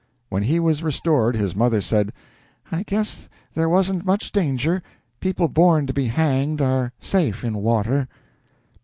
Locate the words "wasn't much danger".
3.69-4.81